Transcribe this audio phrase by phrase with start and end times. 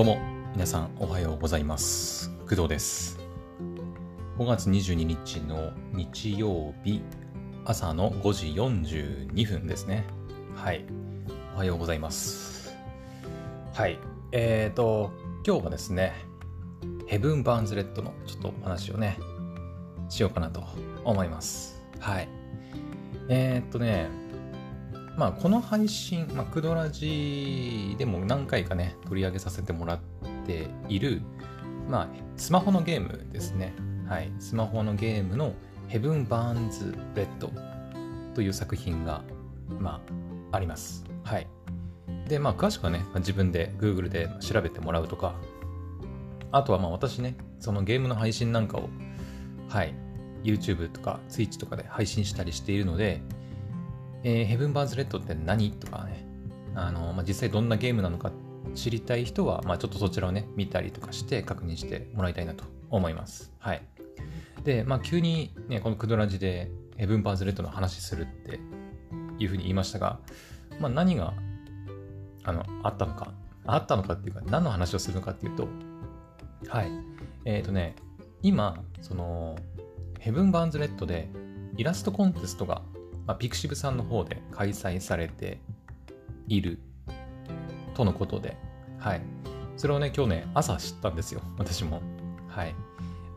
[0.00, 0.18] どうも、
[0.54, 2.30] 皆さんおはようございます。
[2.48, 3.18] 工藤です。
[4.38, 7.02] 5月22日の日曜日、
[7.66, 8.46] 朝の5時
[9.26, 10.06] 42分ですね。
[10.54, 10.86] はい。
[11.54, 12.74] おはようございます。
[13.74, 13.98] はい。
[14.32, 15.12] えーと、
[15.46, 16.14] 今日はですね、
[17.06, 19.18] ヘブン・バーンズ・レッドのちょっとお話をね、
[20.08, 20.64] しようかなと
[21.04, 21.78] 思います。
[21.98, 22.28] はい。
[23.28, 24.08] えーとね、
[25.16, 30.00] まあ、この配信、まあ、クドラジでも何回かね、取り上げさせてもらっ
[30.46, 31.22] ている、
[31.88, 33.74] まあ、スマホのゲームですね。
[34.08, 34.32] はい。
[34.38, 35.54] スマホのゲームの
[35.88, 37.52] ヘブン・バーンズ・レッド
[38.34, 39.22] という作品が、
[39.78, 40.00] ま
[40.52, 41.04] あ、あります。
[41.24, 41.46] はい。
[42.28, 45.34] で、まあ、詳しくはね、自分で Google で調べてもらうとか、
[46.52, 48.88] あとはまあ私ね、そのゲームの配信なんかを、
[49.68, 49.94] はい、
[50.42, 53.22] YouTube とか Twitch とかで配信したりしているので、
[54.22, 55.70] えー、ヘブン・バーンズ・レッドって何？
[55.72, 56.26] とかね、
[56.74, 58.32] あのまあ、実際どんなゲームなのか
[58.74, 63.52] 知りたい人は、まあ、ちょっとそちらをね、見たりとかして確認してもらいたいなと思います。
[63.58, 63.82] はい。
[64.64, 68.60] で、まあ、急にね、このクドラジでヘブン・バーンズ・レッドの話するって
[69.38, 70.20] いうふうに言いましたが、
[70.78, 71.34] まあ、何が
[72.44, 73.32] あのあったのか、
[73.66, 75.68] あったのかっていうか、何の話をするのかっていうと、
[76.68, 76.90] はい。
[77.46, 77.96] えっ、とね、
[78.42, 79.56] 今、その、
[80.18, 81.30] ヘブン・バーンズ・レッドで
[81.76, 82.82] イラストコンテストが
[83.26, 85.60] まあ、 pixiv さんの方で開催されて
[86.48, 86.78] いる
[87.94, 88.56] とのことで、
[88.98, 89.22] はい。
[89.76, 91.40] それをね、今日ね、朝知ったんですよ。
[91.58, 92.02] 私も。
[92.48, 92.74] はい。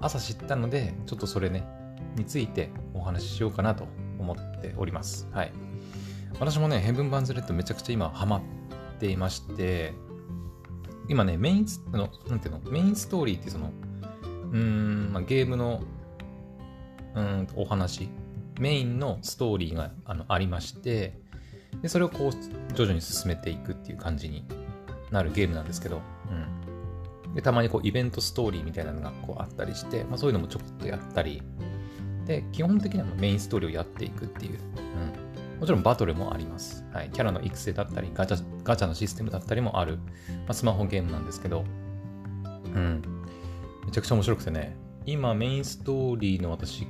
[0.02, 1.64] 朝知ったので、ちょっとそれね、
[2.16, 3.88] についてお話ししようかなと
[4.20, 5.28] 思っております。
[5.31, 5.52] はい。
[6.40, 8.42] 私もね、ヘブン・バンズ・レッドめちゃくちゃ今ハマっ
[9.00, 9.94] ていまして、
[11.08, 13.72] 今ね、メインス、あの、なんていうの、メインストーリーってその、
[14.52, 15.81] うーん、まあ、ゲームの、
[17.16, 18.09] うーん、お話、
[18.64, 21.19] メインのストーリーがあのありまして
[21.81, 24.45] でそれをこう徐々に進めていくっていう感じに
[25.11, 26.00] なるゲームなんですけど、
[27.25, 31.44] うん、でたまにこうイベントストーリーみたいなのがこうあったりして、まあ、そういうのもちょこっとやったり。
[32.25, 34.59] で基本的にはメインストーリーをやっていくっていう、
[35.53, 41.66] うん、もちろんバトルもあります、はい、キャラの育成だったりガチャガチャのシステムだったりもある、まあ、スマホゲームなんですけど、
[42.74, 43.01] うん、
[43.85, 44.78] めちゃくちゃ面白くてね。
[45.06, 46.88] 今メインストーリーの私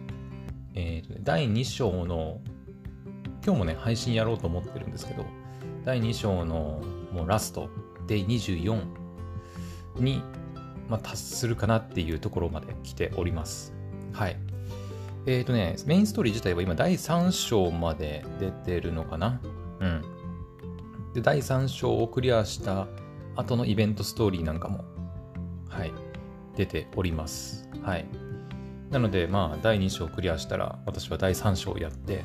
[0.76, 2.42] えーと第2章の、
[3.46, 5.26] 今日もね、配信やろうと思ってるんですけど、
[5.86, 7.70] 第2章のもうラスト、
[8.08, 8.84] デイ24
[10.00, 10.22] に、
[10.90, 13.74] まあ、達するかなっていうところまで来ております。
[14.12, 14.38] はい。
[15.26, 19.40] えっ、ー、とね、メインストーリー自体は今第3章まで出てるのかな？
[19.80, 20.02] うん。
[21.14, 22.88] で、第3章をクリアした
[23.36, 24.84] 後のイベントストーリーなんかも、
[25.70, 25.94] はい、
[26.56, 27.70] 出ております。
[27.84, 28.06] はい。
[28.94, 32.24] なので、まあ、第2章クリアしたら、私は第3章をやって、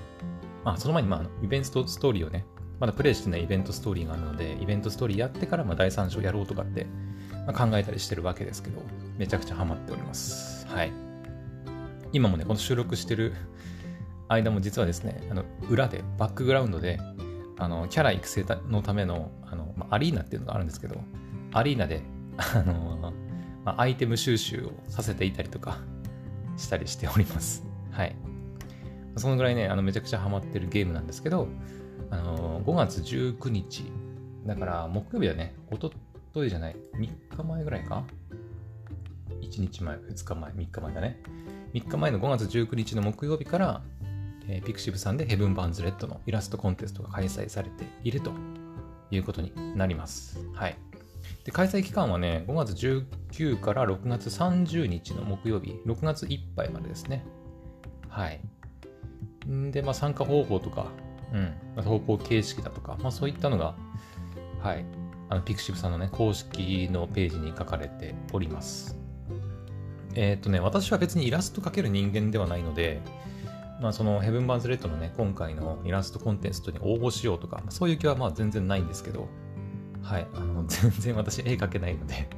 [0.64, 2.44] まあ、その前に、まあ、イベントストーリーをね、
[2.78, 6.86] まだプレイしてないイベントストーリーがあるので、イベントストーリーやってから、まあ、第3章やろうとかって、
[7.46, 8.82] まあ、考えたりしてるわけですけど、
[9.16, 10.66] めちゃくちゃハマっております。
[10.66, 10.92] はい。
[12.12, 13.32] 今もね、この収録してる
[14.28, 17.00] 間も実はですね、あの裏で、バックグラウンドで、
[17.60, 20.96] あのキャラ育成のためのあの、まあ、アリーナっていうのがあるんですけど、
[21.52, 22.02] アリーナで、
[22.36, 23.12] あの
[23.64, 25.78] ま、アイテム収集をさせていたりとか、
[26.58, 27.64] したりしております。
[27.90, 28.16] はい。
[29.16, 31.48] そのぐらいね、あのめちゃくちゃハマってるゲームなんですけど、
[32.10, 33.84] あの5月19日、
[34.46, 35.92] だから木曜日だね、おと
[36.32, 38.04] といじゃない、3日前ぐらいか
[39.40, 41.22] ?1 日前、2日前、3日前だね。
[41.74, 43.82] 3日前の5月19日の木曜日から、
[44.48, 48.32] えー、 pixiv さんでヘブン・バンズ・レッドのイラストコンテストが開催されていると
[49.10, 50.38] いうことになります。
[50.54, 50.87] はい。
[51.44, 57.24] で開催期間はね、5月19から6月30日の木曜日、6月いっぱいまでですね。
[58.08, 58.40] はい。
[59.48, 60.86] んで、まあ、参加方法とか、
[61.32, 61.42] うん、
[61.76, 63.74] まあ、投稿形式だとか、まあ、そういったのが、
[64.60, 64.84] はい、
[65.28, 68.98] あの、ピクシブさんのね、公式のページに書かれております。
[70.14, 73.00] えっ、とね、私は別にイラスト描ける人間ではないので、
[73.80, 79.28] まあ、そのヘブン・バンズ・レッドのね、今回のイラストコンテストに応募しようとか、そういう気はまあ全然ないんですけど、
[80.08, 80.26] はい。
[80.34, 82.28] あの、 全然私絵描けないので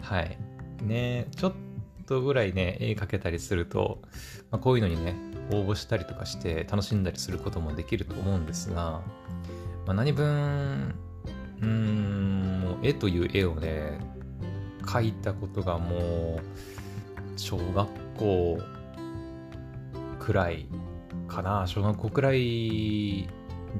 [0.00, 0.38] はい。
[0.82, 1.52] ねちょっ
[2.06, 4.00] とぐらいね、絵描けたりすると、
[4.52, 5.16] まあ、こういうのにね、
[5.50, 9.02] 応募したりとかして楽しんだりすることもできると思うんですが、
[9.86, 10.94] まあ、何分、
[11.60, 13.98] うん、絵という絵をね、
[14.82, 18.58] 描いたことがもう、小学校
[20.20, 20.66] くらい
[21.26, 21.66] かな。
[21.66, 23.28] 小学校くらい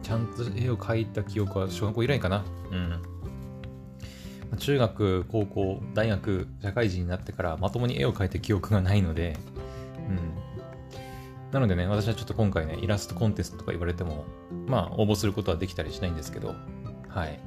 [0.02, 2.44] ちゃんと絵を描いた記憶は小学校以来かな。
[2.70, 4.58] うん。
[4.58, 9.37] 中学、高校、大学、社会人になってからまともに絵を描いた記憶がないので、
[10.08, 10.49] うん。
[11.52, 14.25] なのでね、私はちょっと今回ね、イラストコンテストとか言われても、
[14.67, 16.55] まあ、応募することはできたりしないんですけど、
[17.08, 17.40] はい。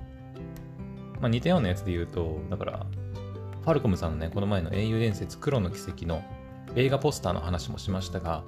[1.20, 2.86] まあ、似たようなやつで言うと、だから、
[3.62, 6.24] ファルコムさんのね、この前の英雄伝説黒の奇跡の
[6.76, 8.44] 映画ポスターの話もしましたが、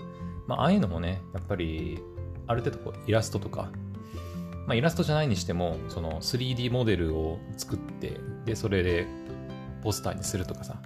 [0.48, 2.00] まあ、ああいうのもね、やっぱり、
[2.48, 3.70] ある程度こうイラストとか、
[4.66, 9.08] まあ、イラストじゃないにしても、その 3D モデルを作って、で、それで
[9.82, 10.82] ポスターにするとかさ、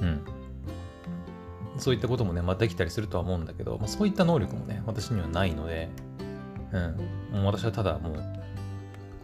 [0.00, 0.20] うん。
[1.78, 5.88] そういったこともね、まあ、できたりするとは思うんだけど、まあ、そういった能力もね、私にはないので、
[6.72, 6.78] う
[7.36, 7.40] ん。
[7.42, 8.14] もう私はただもう、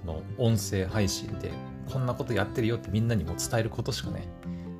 [0.05, 1.53] この音声配信で、
[1.93, 4.27] こんなことやってるよってみんなにも伝えることしかね、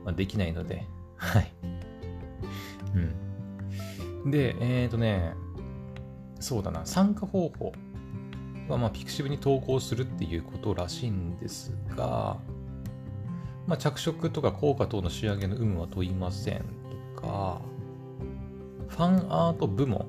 [0.05, 0.87] まあ、できないので、
[1.17, 1.53] はい。
[4.25, 4.31] うん。
[4.31, 5.35] で、えっ、ー、とね、
[6.41, 7.73] そうだな、参加方法
[8.77, 12.39] まあ、ピクシブに投稿するっていうことらしいんですが、
[13.67, 16.65] まあ、着色とか効果等の仕上げの有無は問いません
[17.15, 17.61] とか、
[18.89, 20.07] ファンアート部門。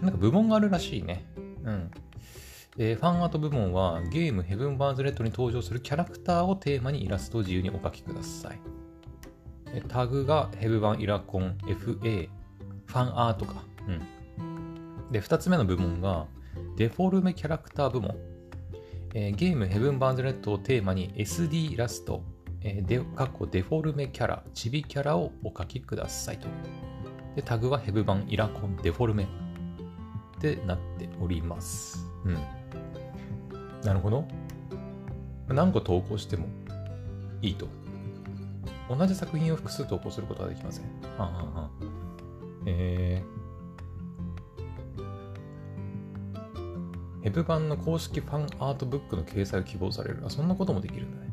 [0.00, 1.24] なんか部門があるらしいね。
[1.64, 1.90] うん。
[2.78, 8.60] えー、ファンアート部門はゲームヘブン・バーズ・レッドに登場するキャラクターをテーマにイラストを自由にお描きください。
[9.88, 12.28] タグがヘブ版イラコン FA
[12.86, 13.62] ファンアートか。
[13.86, 15.10] うん。
[15.12, 16.26] で、2つ目の部門が
[16.76, 18.16] デフォルメキャラクター部門。
[19.14, 22.22] えー、ゲームヘブン・バーンズ・レッドをテーマに SD ラスト、
[22.62, 26.48] えー、で、かっこデフォルメキャラ、チビキャラをお書きくださいと。
[27.36, 32.06] で、タグはヘブ版イラコンデフォルメってなっております。
[32.24, 32.34] うん。
[33.82, 34.26] なるほど。
[35.48, 36.46] 何個投稿しても
[37.42, 37.68] いいと。
[38.88, 40.84] 同じ作品を複数投稿することはできません。
[41.18, 41.70] はんはんはん。
[42.66, 43.41] えー、
[47.22, 50.22] ヘブ版の公式ファンアートブックの掲載を希望される。
[50.26, 51.32] あ、そんなこともできるんだね。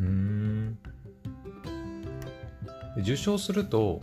[0.00, 0.78] うーん。
[2.98, 4.00] 受賞すると、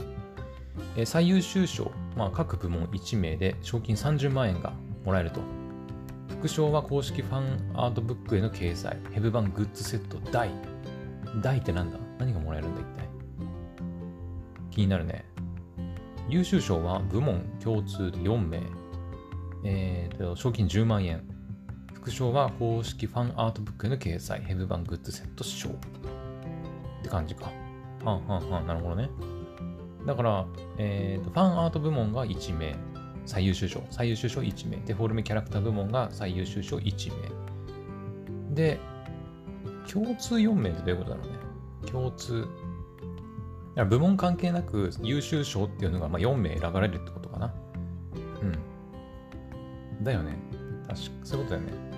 [0.96, 4.74] え、最優秀賞、まあ、各部門1名で賞金30万円が
[5.06, 5.42] もらえると。
[6.30, 10.50] 副賞は公式ファンアートブックへの掲載、ヘブ版グッズセット大。
[11.42, 12.00] 大ってなんだ？
[12.18, 13.10] 何がもらえるんだ一体？
[14.72, 15.26] 気になるね。
[16.30, 18.62] 優秀賞は部門共通で4名。
[19.64, 21.24] えーと、賞金10万円。
[21.94, 25.70] 副賞は公式ファンアートブックへの掲載、ヘブ版グッズセット賞。
[25.70, 25.74] っ
[27.04, 27.52] て感じか。
[28.04, 29.10] はんはんはん、なるほどね。
[30.08, 30.46] だから、
[30.78, 32.76] えーと、ファンアート部門が1名。
[33.26, 33.84] 最優秀賞。
[33.92, 34.78] 最優秀賞1名。
[34.86, 37.12] デフォルメキャラクター部門が最優秀賞1
[38.50, 38.56] 名。
[38.56, 38.80] で、
[39.92, 41.92] 共通4名ってどういうことだろうね。
[41.92, 42.48] 共通。
[43.88, 47.29] 部門関係なく優秀賞っていうのがま4名選ばれるってこと。
[50.02, 50.38] だよね。
[50.88, 51.90] 確か、そういうことだよね。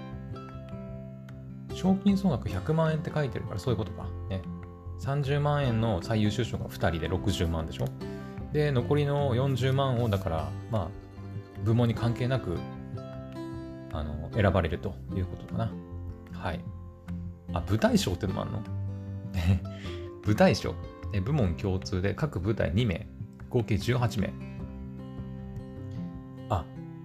[1.74, 4.06] 賞金総額100万円って書いてるからそういうことか。
[4.30, 4.42] ね。
[5.00, 7.86] 30万円の最優秀賞が2人で60万でしょ。
[8.54, 10.88] で、残りの40万をだから、まあ、
[11.64, 12.58] 部門に関係なく、
[13.94, 15.72] あの、選ばれるということかな。
[16.34, 16.60] はい。
[17.54, 18.62] あ、舞台賞ってのもあるの？
[20.26, 20.76] 舞台賞。
[21.26, 23.06] 部門共通で各部隊2名、
[23.50, 24.34] 合計18名。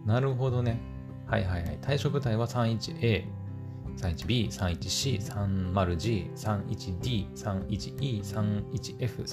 [0.06, 0.80] なるほどね。
[1.26, 1.78] はいはいはい。
[1.82, 3.24] 対象部隊は 31A、
[3.96, 9.24] 31B、31C、30G、31D、31E、31F、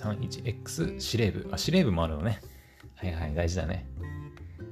[0.63, 1.47] 31X、司令部。
[1.51, 2.41] あ、司令部もあるのね。
[2.95, 3.87] はいはい、大事だね。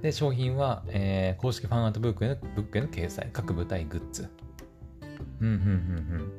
[0.01, 4.27] で、商品は、えー、公式ファンアートブックへのブックへの掲載、各部隊グッズ。
[5.39, 5.67] うん、うん、うん、う
[6.23, 6.31] ん。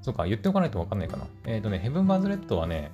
[0.00, 1.26] そうか、言っておかないとわかんないかな。
[1.44, 2.92] えっ、ー、とね、ヘブン・バズ・レッドはね、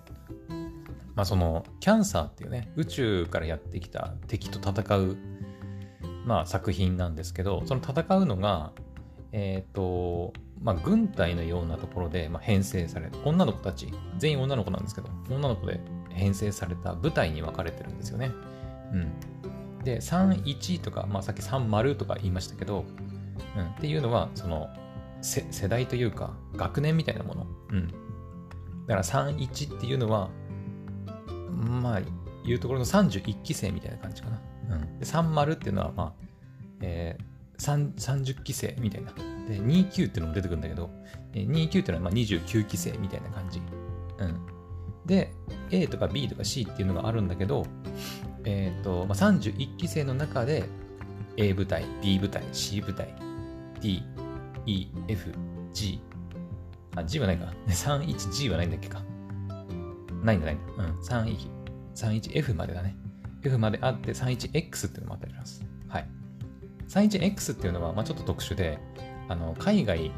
[1.18, 5.16] まあその、キャンサーっていうね、宇宙からやってきた敵と戦う、
[6.25, 8.70] まあ作品なんですけど、その戦うのが、
[9.32, 10.32] えっ、ー、と、
[10.62, 18.30] まあ軍隊のようなところで、まあ、編成され、女の子たち、全員女の子なんですけど、女の子で編成された部隊に分かれてるんですよね。
[18.92, 18.96] う
[19.78, 19.82] ん。
[19.82, 22.84] で、31とか、まあさっき30とか言いましたけど、
[23.56, 24.68] うん、っていうのは、その、
[25.20, 27.46] 世代というか、学年みたいなもの。
[27.72, 27.88] うん。
[28.87, 30.30] だから31っていうのは、
[31.59, 32.00] まあ、
[32.45, 34.41] 言うところの31期生みたいな感じかな。
[34.71, 34.99] うん。
[34.99, 36.12] で、30っていうのは、まあ、
[36.81, 39.12] えー、30期生みたいな。
[39.49, 40.91] で、29っていうのも出てくるんだけど、
[41.33, 43.61] 29っていうのはまあ29期生みたいな感じ。
[44.19, 44.41] うん。
[45.07, 45.33] で、
[45.71, 47.67] A とか B とか C っていうのがあるんだけど、
[48.45, 50.65] えっ、ー、と、まあ、31期生の中で
[51.37, 53.15] A 部隊、B 部隊、C 部隊、
[53.81, 54.03] D、
[54.67, 55.33] E、F、
[55.73, 56.00] G。
[56.95, 57.53] あ、G はないか。
[57.67, 59.03] 31G はないんだっけか。
[60.22, 60.58] ないんだ、ない。
[60.78, 60.98] うん。
[61.00, 61.48] 31、
[61.94, 62.96] 31F までだね。
[63.42, 65.64] F まであって 31X っていうのもあったりします。
[65.88, 66.08] はい。
[66.88, 68.78] 31X っていうのは、まあ、ちょっと特殊で、
[69.28, 70.10] あの、海外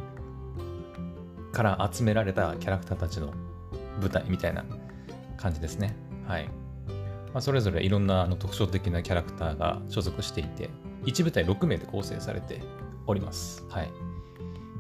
[1.52, 3.33] から集められたキャラクターたちの
[4.00, 4.64] 舞台みたいな
[5.37, 5.97] 感じですね。
[6.26, 6.49] はい。
[7.33, 10.71] まあ、それぞれいろんなあの特徴的なキャラクターが所属していて、
[11.04, 12.61] 1部隊6名で構成されて
[13.07, 13.64] おります。
[13.69, 13.90] はい。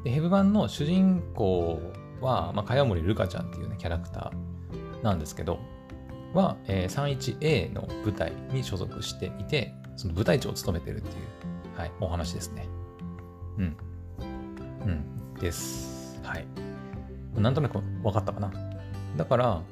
[0.04, 1.80] で、ヘブ版の主人公
[2.20, 4.49] は、まあ、茅森ルカちゃんっていうね、キャラクター
[5.02, 5.58] なんですけど、
[6.34, 12.68] は、えー、31A の部隊に所属していて、その部隊長を務めてるっていう、はい、お話ですね。
[13.58, 13.76] うん。
[14.84, 15.34] うん。
[15.40, 16.20] です。
[16.22, 16.46] はい。
[17.36, 18.52] なんとなく分かったかな。
[19.16, 19.62] だから、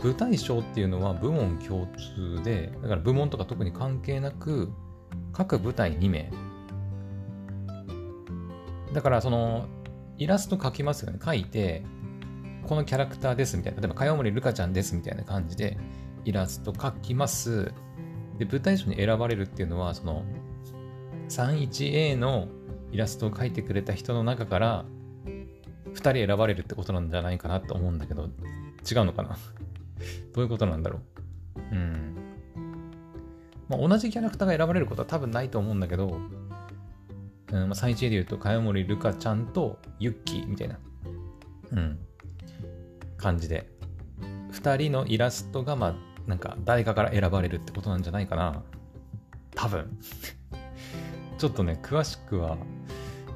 [0.00, 1.86] 部隊長っていうのは部門共
[2.16, 4.70] 通で、だから部門とか特に関係なく、
[5.32, 6.30] 各部隊2名。
[8.92, 9.66] だからその、
[10.16, 11.18] イラスト描きますよね。
[11.20, 11.84] 描いて、
[12.68, 13.80] このキャラクターですみたいな。
[13.80, 15.78] 例えば、かよもりるかちゃんですみたいな感じで、
[16.24, 17.72] イラスト描きます。
[18.38, 20.22] で、舞台賞に選ばれるっていうのは、その、
[21.30, 22.48] 31A の
[22.92, 24.84] イラストを描いてくれた人の中から、
[25.94, 29.38] 2人選ばれるってことなんじゃないかなと思うんだけど、違うのかな？
[30.34, 31.00] どういうことなんだろ
[31.56, 31.60] う？
[31.72, 32.16] うん。
[33.68, 36.20] まあ、同じキャラクターが選ばれることは多分ないと思うんだけど、
[37.52, 40.78] うん、まあ、最一で言うと、かよもりるかちゃんとユッキーみたいな、
[41.72, 41.98] うん、
[43.18, 43.68] 感じで、
[44.52, 45.94] 2人のイラストが、まあ、
[46.26, 48.62] なんか誰かから選ばれるってことなんじゃないかな。
[49.54, 49.98] 多分。
[51.36, 52.56] ちょっとね、詳しくは、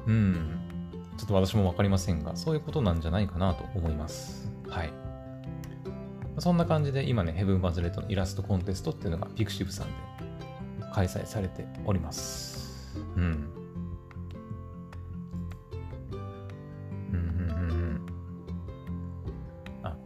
[0.07, 0.59] うん、
[1.17, 4.51] ちょっと私もわかりませんが、そういうことなんじゃないかなと思います。
[4.67, 4.93] はい。
[6.39, 9.93] そんな感じで今ね、ヘブン・バズレットのイラストコンテストっていうのがピクシブさんで
[10.93, 12.93] 開催されております。
[13.15, 13.62] うん。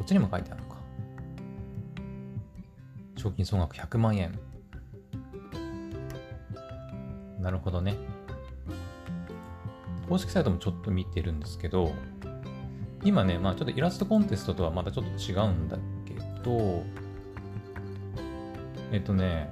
[0.07, 0.77] っちにも書いてあるのか。
[3.17, 4.39] 賞金総額100万円。
[7.41, 7.95] なるほどね。
[10.07, 11.91] 公式サイトもちょっと見てるんですけど、
[13.03, 15.77] 今ね、まあちょっとイラストコンテストとはまたちょっと違うんだ
[16.41, 16.83] と、
[18.93, 19.51] えっとね、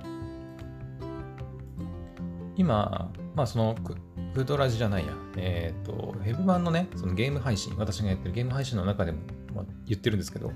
[2.56, 3.76] 今、まあその、
[4.34, 9.20] フードラジじゃないや、えっ、と、ヘブ版のね、そのゲーム配信、私がやってるゲーム配信の中でも、
[9.56, 10.52] まあ、言ってるんですけど、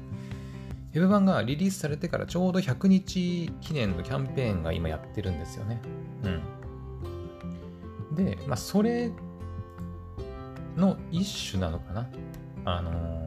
[0.92, 5.82] ヘブ版がリリースされてからちょうど100日記念のキャンペーンが今やってるんですよね。
[6.24, 6.30] う
[8.14, 8.16] ん。
[8.16, 9.12] で、まあそれ
[10.76, 12.10] の一種なのかな。
[12.66, 13.20] あのー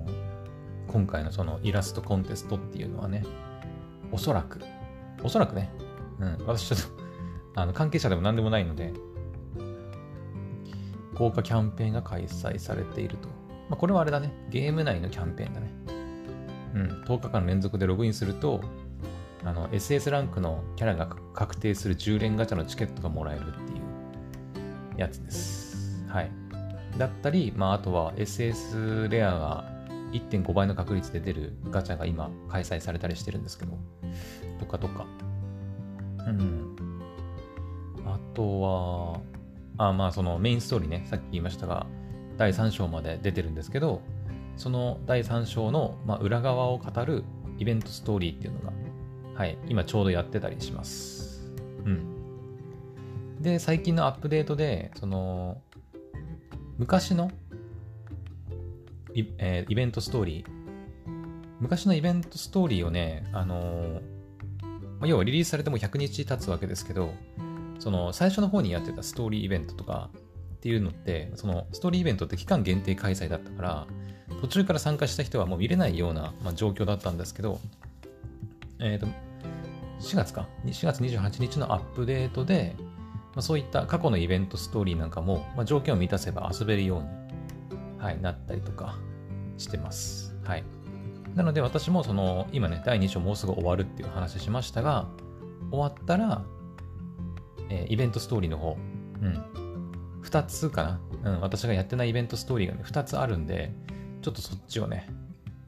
[0.92, 3.24] 今回のそのイラストコンテストっていうのはね、
[4.10, 4.60] おそらく、
[5.22, 5.70] おそらくね、
[6.20, 7.02] うん、私ちょっと
[7.60, 8.92] あの関係者でも何でもないので、
[11.14, 13.28] 豪華キャンペーンが開催されていると。
[13.68, 15.70] まあ、これはあれだね、ゲーム内のキャンペーンだね。
[16.74, 18.60] うん、10日間連続でログインすると、
[19.44, 26.06] あの、SS ランクのキャラが確定する10連ガチャのチケットがもらえるっていうやつです。
[26.08, 26.30] はい。
[26.98, 29.64] だったり、まあ、あとは SS レアが
[30.12, 33.78] 1.5倍の確率で出るガチャが今開催されたりしてるんですけど、
[34.60, 35.06] とかとか。
[36.18, 36.76] うん。
[38.04, 39.20] あとは、
[39.78, 41.86] あ、まあそのメインストーリーね、さっき言いましたが、
[42.36, 44.02] 第3章まで出てるんですけど、
[44.56, 47.24] その第3章の、まあ、裏側を語る
[47.58, 48.72] イベントストーリーっていうのが、
[49.34, 51.50] はい、今ちょうどやってたりします。
[51.84, 53.40] うん。
[53.40, 55.60] で、最近のアップデートで、その、
[56.78, 57.30] 昔の
[59.14, 60.62] イ,、えー、イベントストーリー。
[61.60, 64.00] 昔のイベントストーリーをね、あのー、
[64.98, 67.12] まあ、要はリリースされても100日経つわけですけど、
[67.78, 70.08] その最初の方にやってたストーリーイベントとか
[70.62, 73.86] っていうのって、そのストーリーイベントって期間限定開催だったから、
[74.40, 77.58] 途中から参加した人はもう見れないような、まあ、状況だったんですけど、
[78.78, 79.06] えっ、ー、と、
[79.98, 87.22] 4月か、4月28日のアップデートで、まあ、そういった過去のイベントストーリーなんかも、まあ、条件を満たせば遊べるように
[88.02, 88.96] はい、なったりとか
[89.58, 90.34] してます。
[90.42, 90.64] はい。
[91.36, 95.08] なので私もその、今ね、第2章もうすぐ終わるっていう話しましたが、
[95.70, 96.44] 終わったら、
[97.70, 98.76] えー、イベントストーリーの方、
[99.22, 99.61] うん、
[100.22, 103.72] 2つかな、うん、私がやってないイベントストーリーがね、2つあるんで、
[104.22, 105.08] ちょっとそっちをね、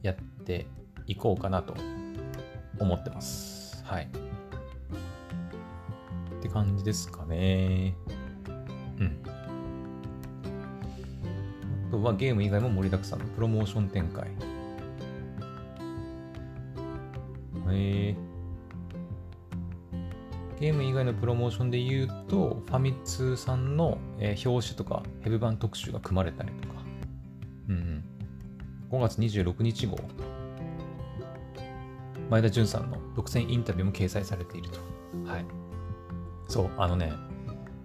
[0.03, 0.67] やって
[1.07, 1.75] いこうかなと
[2.79, 3.83] 思ってます。
[3.85, 4.09] はい。
[6.39, 7.97] って感じですかね。
[8.99, 9.19] うん。
[11.89, 14.29] あとはゲーム以外も盛りだくさんのプロモーション展開。
[14.29, 14.29] へ
[17.71, 18.24] えー、
[20.65, 26.75] ゲーム以外のプロモーションで言うと、ファミ通さんの、えー、表紙とかヘブ版特集が組まれたりとか、
[27.69, 28.03] うん、
[28.91, 29.99] 5月26日号、
[32.31, 34.81] 前田純さんの独占インタビューも掲載されていると。
[35.31, 35.45] はい。
[36.49, 37.13] そう、あのね、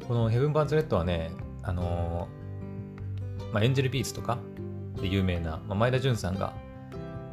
[0.07, 1.31] このヘブン・バンズ・レッドはね、
[1.63, 4.37] あのーまあ、エンジェルビーツとか
[5.01, 6.53] で有名な、まあ、前田純さんが、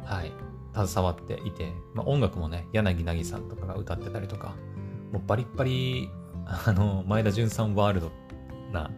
[0.03, 0.33] はい、
[0.73, 4.53] 携わっていて、まあ、音楽もね、柳凪さんとかが歌ってたりとか、
[5.11, 6.09] もうバリッバリ、
[6.45, 8.11] あの、前田純さんワールド
[8.71, 8.91] な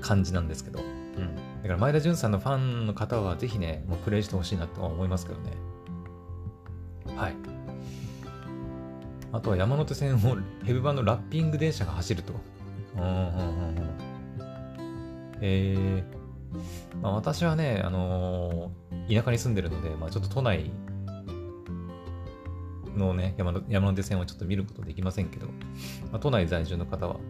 [0.00, 1.36] 感じなんですけど、うん。
[1.62, 5.52] だから前田純さんのファンの方はぜひね、もうプレイしてほしいなとは思いますけどね。
[7.16, 7.34] はい。
[9.32, 10.18] あとは山手線を
[10.64, 12.32] ヘブ版のラッピング電車が走ると。
[12.96, 13.20] うんうんうんう
[13.80, 13.94] ん。
[15.40, 20.70] えー、まあ、私はね、あのー、田舎に住んでるので、まあ、ちょっと都内
[22.96, 25.52] のね山、山手線はちょっと見ることできませんけど、ま
[26.14, 27.20] あ、都内在住の方は、ま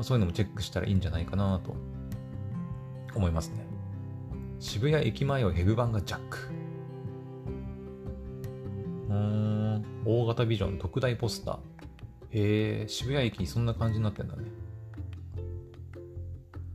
[0.00, 1.76] あ、そういうのもチェックしたらいいんじゃないかなと
[3.14, 3.66] 思いますね。
[4.58, 6.38] 渋谷駅前をヘブ版がジャック。
[9.08, 11.56] うん、大型ビジョン特大ポスター。
[12.30, 14.44] へえ、渋谷駅にそんな感じになってんだね。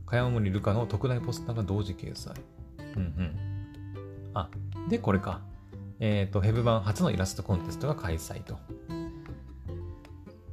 [0.06, 2.34] 茅森ルカの特大ポスターが同時掲載。
[2.96, 3.36] うんうん。
[4.34, 4.48] あ、
[4.88, 5.42] で、これか。
[6.00, 8.58] えっ、ー、と、ヘブ版初のイラストコンテストが開催と。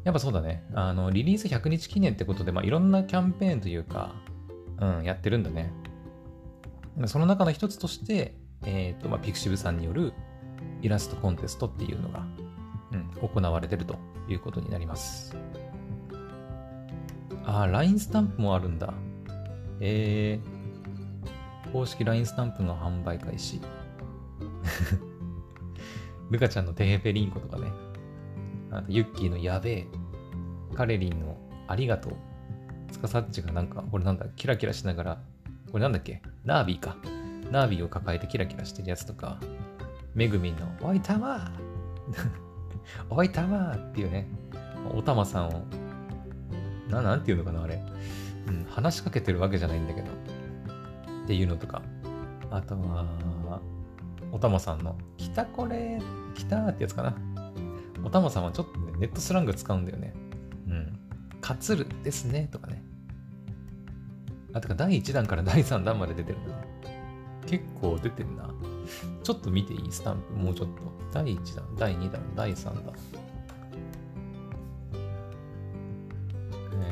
[0.04, 0.64] やっぱそうだね。
[0.74, 4.16] あの、リリース100日記念ってことで、まあ、いろんなキャンペーンというか、
[4.80, 5.72] うん、やってるんだね。
[7.06, 8.36] その中の一つとして、
[8.66, 10.14] えっ、ー、と、まあ、ピクシブさんによる
[10.82, 12.26] イラストコンテストっていうのが、
[12.92, 13.98] うん、行われてると
[14.28, 15.36] いうことになります。
[17.46, 18.94] ああ、LINE スタンプもあるんだ。
[19.80, 23.60] えー、公式 LINE スタンプの販売開始。
[26.32, 27.72] ルカちゃんのテヘペリンコとかね。
[28.72, 29.88] あとユッキーのやべえ。
[30.76, 32.14] カレリンのありがとう。
[32.92, 35.22] スカサッチがなんか、これなんだ、キラキラしながら、
[35.72, 36.22] これなんだっけ？
[36.44, 36.98] ナービーか。
[37.52, 39.40] ナービーを抱えてキラキラしてるやつとか、
[40.14, 41.52] めぐみんの、おいたま
[43.10, 44.28] おいたまっていうね、
[44.94, 45.66] おたまさんを、
[46.90, 47.82] な、なんていうのかな、あれ。
[48.48, 50.08] うん、話しかけてるわけじゃないんだけど。
[51.24, 51.82] っていうのとか。
[52.52, 53.06] あとは、
[54.36, 56.02] おたまさんの、来たこれ、
[56.34, 57.16] 来たってやつかな。
[58.04, 60.14] おたまさんはちょっとね、ネットスラング使うんだよね。
[60.68, 61.00] うん。
[61.40, 62.84] かつるですね、とかね。
[64.52, 66.68] あ、てか第1弾から第3弾まで出てるんだね。
[67.48, 68.54] 結構出てるな。
[69.24, 69.90] ちょっと見ていい？
[69.90, 70.82] スタンプ、もうちょっと。
[71.14, 72.94] 第1弾、第2弾、第3弾。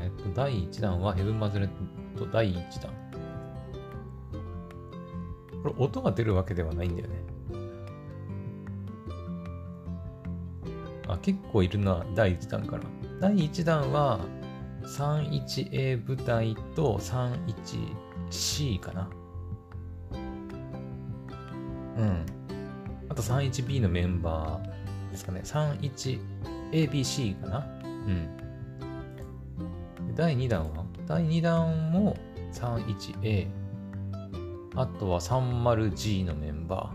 [0.02, 1.70] えっ、と、第1弾はヘブンマズレッ
[2.18, 2.94] ト第1弾。
[5.62, 7.33] これ音が出るわけではないんだよね。
[11.14, 12.84] あ、結構いるな、第1弾から。
[13.20, 14.20] 第1弾は
[14.84, 19.10] 31A 部隊と 31C かな。
[21.98, 22.26] うん。
[23.10, 25.42] あと 31B のメンバーですかね。
[25.44, 27.68] 31ABC かな。
[27.84, 28.28] うん。
[30.16, 30.86] 第2弾は？
[31.08, 32.18] 第2弾も
[32.54, 33.48] 31A。
[34.76, 36.92] あとは 30G のメンバ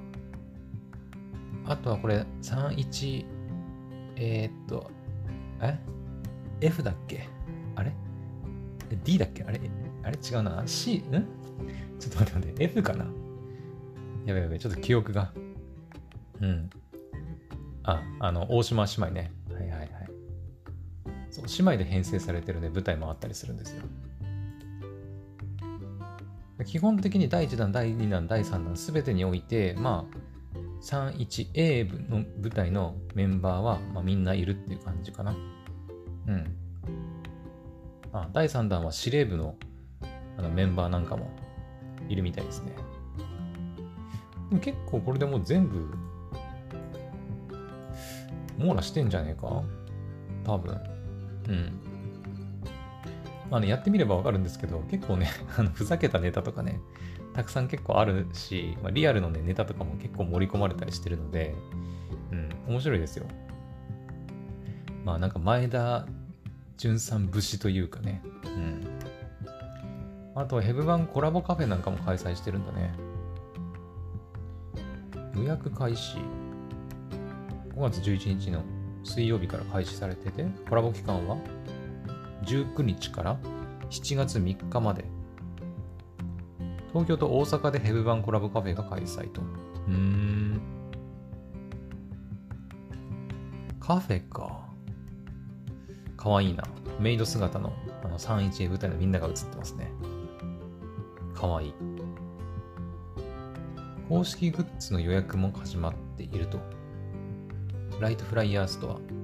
[1.64, 1.72] ー。
[1.72, 3.24] あとはこれ31、
[4.20, 4.90] えー、っと、
[5.60, 5.78] え
[6.60, 7.28] ?F だっけ？
[7.76, 7.92] あれ
[9.04, 9.44] ?D だっけ？
[9.44, 9.60] あれ？
[10.02, 10.18] あれ？
[10.18, 10.62] 違うな。
[10.66, 10.96] C?
[10.96, 11.02] ん？
[12.00, 12.64] ちょっと待って待って。
[12.64, 13.06] F かな？
[14.26, 15.32] やべやべ、ちょっと記憶が。
[16.40, 16.68] うん。
[17.84, 19.32] あ、あの、大島姉妹ね。
[19.50, 19.88] はいはいはい。
[21.30, 23.82] そう、姉妹で編成されてるね、舞台もあったりするんですよ。
[26.66, 30.18] 基本的に第1弾、第2弾、第3弾、すべてにおいて、まあ、
[30.80, 35.34] 31A 部の舞台のメンバーは、まあ、みんないるっていう感じかな。
[36.26, 36.56] うん。
[38.12, 39.56] あ、第3弾は司令部の
[40.36, 41.30] あのメンバーなんかも
[42.08, 42.72] いるみたいですね。
[44.50, 45.90] でも結構これでもう全部、
[48.56, 49.62] 網羅してんじゃねえか？
[50.44, 50.80] 多分。
[51.48, 51.87] うん。
[53.50, 56.80] まあね、やってみればわかるんですけど、結構ね、 あのふざけたネタとかね、
[57.34, 61.54] たくさん結構あるし、まあ、リアルのね、ネタとかも結構盛り込まれたりしてるので、
[62.32, 63.26] うん、面白いですよ。
[65.04, 66.06] まあなんか前田
[66.76, 68.86] 純さん節というかね、うん。
[70.34, 72.92] あとはヘブ版コラボカフェなんかも開催してるんだね。
[75.34, 76.18] 予約開始
[77.74, 78.62] 5月11日の
[79.04, 81.36] 水曜日から開始されてて、コラボ期間は
[82.44, 83.38] 19日から
[83.90, 85.04] 7月3日まで。
[86.92, 89.42] 東京と大阪でヘブ版コラボカフェが開催と。
[89.86, 90.60] うん。
[93.80, 94.66] カフェか。
[96.16, 96.64] かわいいな。
[96.98, 97.72] メイド姿の
[98.02, 99.90] あの 31A 舞台のみんなが映ってますね。
[101.34, 101.74] かわいい。
[104.08, 106.58] 公式グッズの予約も始まっていると。
[108.00, 109.17] ライトフライヤーストア。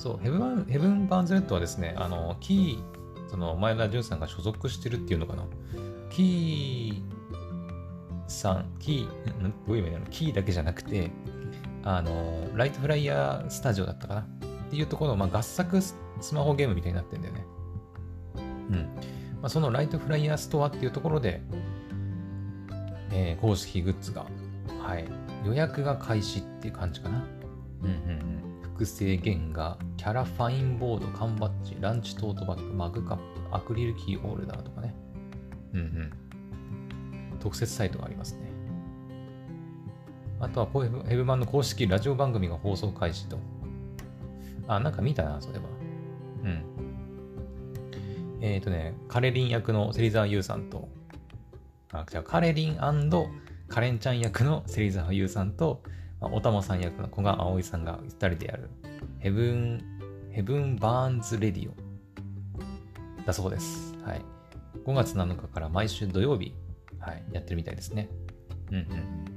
[0.00, 5.44] そう、ヘブンヘブン・バーンズレッドはですね、あの、 Key、その前田純さんが所属してるっていうのかな。
[6.08, 11.10] キーさん、 Key、んどういう意味なのキーだけじゃなくて、
[11.84, 14.24] あの、ライトフライヤースタジオだったかなっ
[14.70, 15.94] ていうところの、まあ、合作ス
[16.32, 17.44] マホゲームみたいになってんだよね。
[18.70, 18.76] うん。
[18.76, 18.86] ま
[19.42, 21.42] あ、そのライトフライヤーストアっていうところで、
[23.12, 24.24] えー、公式グッズが、
[24.82, 25.04] はい、
[25.44, 27.22] 予約が開始っていう感じかな。
[27.82, 28.49] うんうんうん。
[28.80, 33.22] 複製原画、キャラファインボード、缶バッジ、ランチトートバッグ、マグカップ、
[33.54, 34.94] アクリルキーホルダーとかね。
[35.74, 37.38] うんうん。
[37.40, 38.50] 特設サイトがありますね。
[40.40, 43.38] あとはポヘブマンの公式ラジオ番組が放送開始と。
[44.66, 45.64] あ、なんか見たな、それは。
[46.44, 46.64] うん。
[48.40, 50.88] えっ、ー、とね、カレリン役の芹沢優さんと、
[51.92, 52.78] あ、じゃカレリン
[53.68, 55.82] カレンちゃん役の芹沢優さんと、
[56.20, 58.68] おたまさん役の古賀葵さんが2人でやる、
[59.18, 59.82] ヘブン、
[60.30, 61.74] ヘブンバーンズレディオ
[63.26, 63.94] だそうです。
[64.04, 64.22] はい。
[64.84, 66.54] 5月7日から毎週土曜日、
[66.98, 68.08] はい、やってるみたいですね。
[68.70, 69.30] うんうん。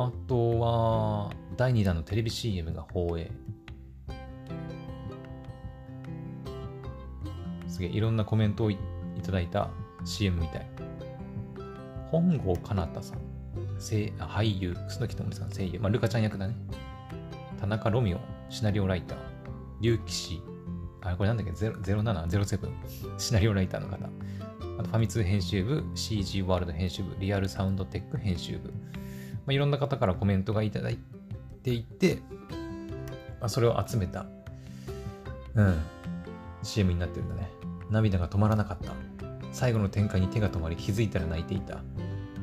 [0.00, 3.30] あとは、第2弾のテレビ CM が放映。
[7.66, 8.78] すげえ、いろんなコメントをい
[9.22, 9.70] ただいた
[10.04, 10.66] CM みたい。
[12.10, 13.18] 本郷かなたさん、
[13.78, 16.54] 俳優、楠木智さん声優、まあ、ルカちゃん役だね。
[17.60, 19.18] 田中ロミオ、シナリオライター、
[19.80, 20.42] 竜騎士、
[21.00, 22.70] あ、これなんだっけ、0707、
[23.18, 23.96] シナリオライターの方。
[24.78, 28.68] あとファミ通編集部、CG ワールド編集部、リアルサウンドテック編集部。
[28.68, 28.74] ま
[29.48, 30.98] あ、いろんな方からコメントがいただい
[31.62, 32.18] ていて、
[33.40, 34.26] まあ、それを集めた、
[35.54, 35.80] うん、
[36.62, 37.50] CM になってるんだね。
[37.90, 38.92] 涙が止まらなかった。
[39.50, 41.78] 最後の展開に手が止まり気づいたら泣いていた。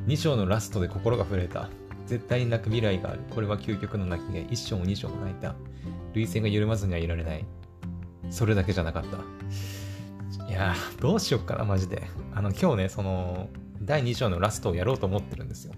[0.07, 1.69] 2章のラストで心が震えた。
[2.05, 3.21] 絶対に泣く未来がある。
[3.33, 5.55] これは究極の泣きが1章も2章も泣いた。
[6.13, 7.45] 涙腺が緩まずにはいられない。
[8.29, 9.17] それだけじゃなかった。
[10.47, 12.03] いやー、どうしよっかな、マジで。
[12.33, 13.49] あの、今日ね、その、
[13.81, 15.73] 第2章のラストをやろうと思ってるんですよ。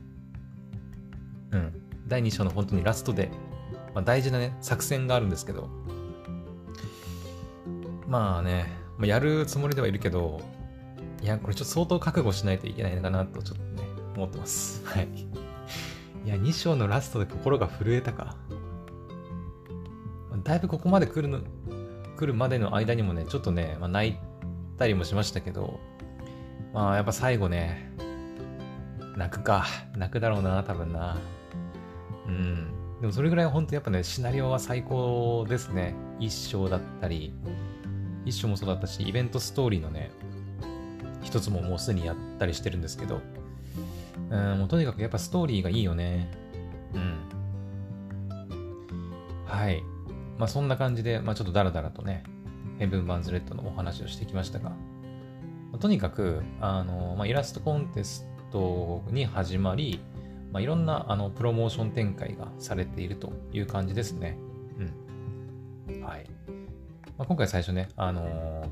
[1.51, 1.81] うん。
[2.07, 3.29] 第2章の本当にラストで、
[3.95, 5.69] まあ、大事なね、作戦があるんですけど、
[8.07, 10.41] まあね、まあ、やるつもりではいるけど、
[11.21, 13.87] いや、これちょっと相当覚悟しないといけないのかなと、ちょっとね、
[14.17, 14.84] 思ってます。
[14.86, 15.08] はい。
[16.25, 18.36] いや、2章のラストで心が震えたか。
[20.43, 21.39] だいぶここまで来るの、
[22.17, 24.15] 来るまでの間にもね、ちょっとね、まあ、泣い
[24.77, 25.80] たりもしましたけど、
[26.73, 27.91] まあ、やっぱ最後ね、
[29.15, 29.65] 泣くか。
[29.95, 31.17] 泣くだろうな、多分な。
[32.27, 32.67] うん。
[33.01, 35.95] でもそれぐらい本当やっぱね、シナリオは最高ですね。
[36.19, 37.34] 一章だったり、
[38.25, 40.12] 一章もそうだったし、イベントストーリーのね、
[41.21, 43.21] 一つももうすでにやったりしてるんですけど、
[44.30, 46.32] うん、もうとにかくやっぱストーリーがいいよね。
[46.93, 47.17] うん。
[49.45, 49.84] はい。
[50.38, 52.23] まあそんな感じで、まあちょっとダラダラとね、
[52.80, 54.75] ヘブン・バンズ・レッドのお話をしてきましたが、ま
[55.75, 59.99] あ、とにかく、あの、まあ、イラストコンテストに始まり、
[60.51, 64.38] まあ、いろんなあのプロモーション展開がされているという感じですね。
[65.88, 66.01] うん。
[66.03, 66.30] はい。
[67.17, 68.69] まあ、今回最初ね、あのー、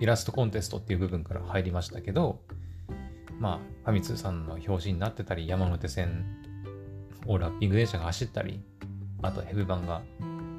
[0.00, 2.40] イラストコンテストっていう部分から入りましたけど、
[3.38, 6.24] まあ、ファミ通さんの表紙になってたり、山手線
[7.26, 8.60] をラッピング電車が走ったり、
[9.22, 10.02] あとヘブ版が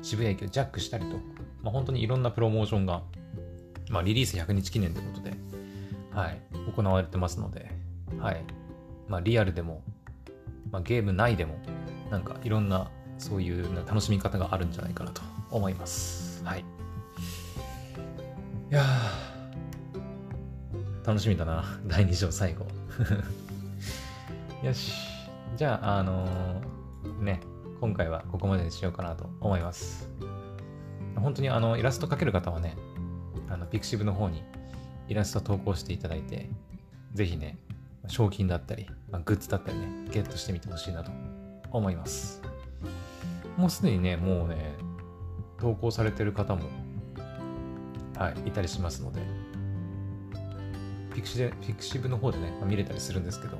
[0.01, 1.17] 渋谷駅をジャックしたりと、
[1.61, 3.03] まあ、本当にいろんなプロモーションが、
[3.89, 5.33] まあ、リリース100日記念ということで、
[6.11, 6.41] はい、
[6.75, 7.71] 行われてますので、
[8.19, 8.43] はい、
[9.07, 9.83] まあ、リアルでも、
[10.71, 11.59] まあ、ゲーム内でも、
[12.09, 16.43] なんかいろんなそういう楽しみ方があるんじゃないかなと思います。
[16.45, 16.65] はい。
[18.71, 18.83] いや
[21.09, 21.63] 楽しみだな。
[21.87, 22.67] 第2章最後。
[24.63, 24.93] よし。
[25.57, 27.39] じゃあ、あのー、ね、
[27.81, 30.07] 今回はここまでにしようかなと思います。
[31.15, 32.77] 本当にあの、イラスト描ける方はね、
[33.49, 34.43] あの、ピクシブの方に
[35.07, 36.47] イラスト投稿していただいて、
[37.15, 37.57] ぜひね、
[38.05, 41.09] 賞金だったり、まあ、グッズだったりね、ゲットしてみてほしいなと
[41.71, 42.39] 思います。
[43.57, 44.75] もうすでにね、もうね、
[45.57, 46.69] 投稿されてる方も、
[48.15, 49.48] はい、いたりしますので、
[51.13, 53.57] ピクシピクシブの方でね、まあ、見れたりするんですけど、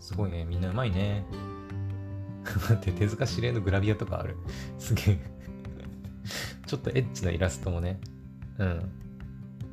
[0.00, 1.24] すごいね、みんなうまいね。
[2.70, 4.36] 待って、手塚指令のグラビアとかある？
[4.78, 5.18] すげえ
[6.66, 8.00] ちょっとエッチなイラストもね、
[8.58, 8.90] うん。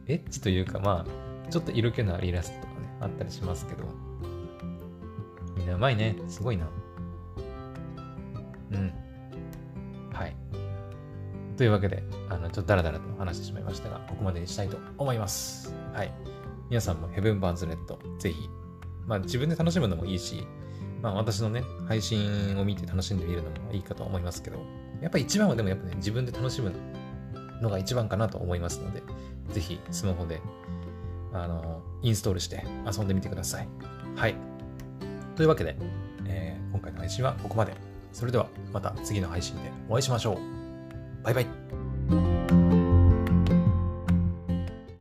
[0.07, 3.83] エッチというか、まあ、ちょっと色気のあるイラストとかね、あったりしますけど。
[5.57, 6.15] みんなうまいね。
[6.27, 6.67] すごいな。
[8.71, 8.93] うん。
[11.57, 15.73] というわけで、あの、ちょっとダラダラと話してしまいましたが、ここまでにしたいと思います。
[15.93, 16.11] はい。
[16.69, 18.49] 皆さんもヘブン・バーズ・レッド、ぜひ
[19.07, 20.45] まあ自分で楽しむのもいいし、
[21.01, 24.57] まあ私のね、配信を見て楽しんでみるのもいいかと思いますけど、
[25.01, 26.71] やっぱ一番はでもやっぱね、自分で楽しむ
[27.61, 29.03] のが一番かなと思いますので、
[29.53, 30.41] ぜひスマホで、
[31.33, 33.67] あの、インストールして遊んでみてください。
[34.15, 34.35] はい。
[35.35, 35.77] というわけで、
[36.25, 37.73] えー、今回の配信はここまで。
[38.11, 40.54] それではまた次の配信でお会いしましょう。
[41.25, 41.84] バイバイ。